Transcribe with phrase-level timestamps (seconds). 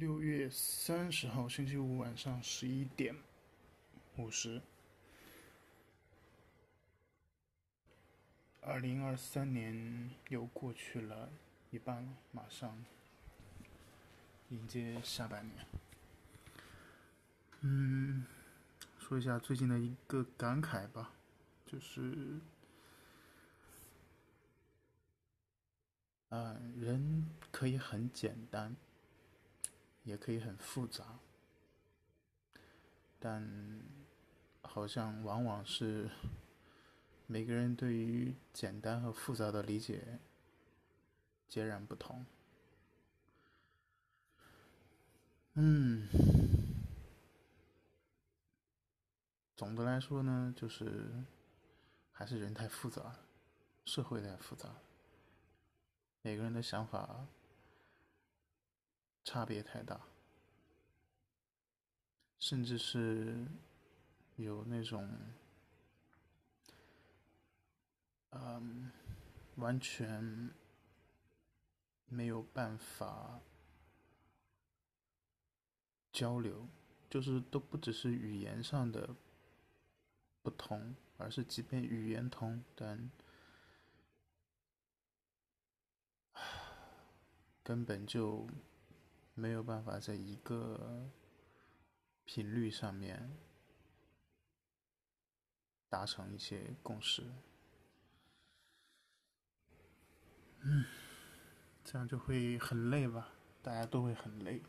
[0.00, 3.14] 六月三十号星期五晚上十一点
[4.16, 4.62] 五十，
[8.62, 11.28] 二零二三年又过去了
[11.70, 12.82] 一半了，马上
[14.48, 15.66] 迎接下半年。
[17.60, 18.24] 嗯，
[18.98, 21.12] 说一下最近的一个感慨吧，
[21.66, 22.40] 就是，
[26.30, 28.74] 嗯，人可以很简单。
[30.04, 31.18] 也可以很复杂，
[33.18, 33.80] 但
[34.62, 36.10] 好像往往是
[37.26, 40.18] 每个人对于简单和复杂的理解
[41.48, 42.24] 截然不同。
[45.54, 46.08] 嗯，
[49.56, 51.10] 总的来说呢，就是
[52.12, 53.20] 还是人太复杂了，
[53.84, 54.82] 社会太复杂了，
[56.22, 57.26] 每个人的想法。
[59.32, 60.08] 差别太大，
[62.40, 63.46] 甚至是
[64.34, 65.08] 有那种，
[68.30, 68.90] 嗯，
[69.54, 70.50] 完全
[72.08, 73.38] 没有办法
[76.12, 76.66] 交流，
[77.08, 79.14] 就是都不只是语言上的
[80.42, 83.08] 不同，而是即便语言通，但
[87.62, 88.48] 根本就。
[89.40, 91.10] 没有办法在一个
[92.26, 93.34] 频率上面
[95.88, 97.24] 达成一些共识，
[100.60, 100.84] 嗯，
[101.82, 104.62] 这样就会很累吧，大家都会很累。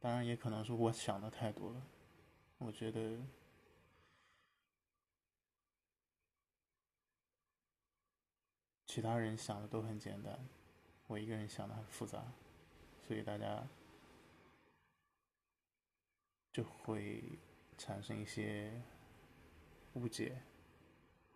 [0.00, 1.86] 当然，也可能是我想的太多了，
[2.58, 3.20] 我觉得。
[8.92, 10.36] 其他人想的都很简单，
[11.06, 12.24] 我一个人想的很复杂，
[13.06, 13.64] 所以大家
[16.50, 17.22] 就会
[17.78, 18.82] 产生一些
[19.94, 20.42] 误解，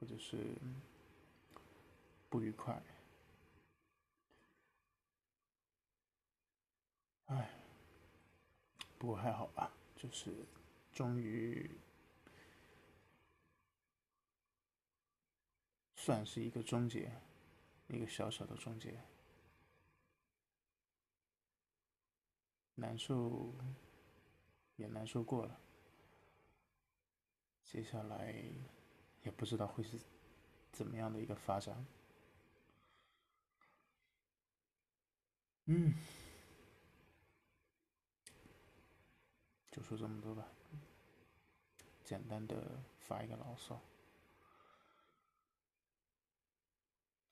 [0.01, 0.57] 或者是
[2.29, 2.83] 不愉快。
[7.27, 7.51] 哎，
[8.99, 10.45] 不过还好吧，就是
[10.93, 11.71] 终于
[15.95, 17.13] 算是一个终结。
[17.89, 18.99] 一个小小的终结，
[22.75, 23.55] 难受
[24.77, 25.61] 也难受过了，
[27.63, 28.35] 接下来
[29.23, 29.99] 也不知道会是
[30.73, 31.87] 怎么样的一个发展。
[35.67, 35.95] 嗯，
[39.71, 40.47] 就说这么多吧，
[42.05, 43.81] 简单的发一个牢骚。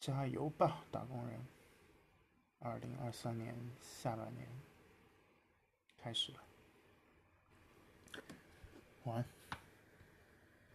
[0.02, 1.46] 加油吧，打工人！
[2.58, 4.48] 二零二三年下半年
[5.96, 6.38] 开始了，
[9.04, 9.41] 晚安。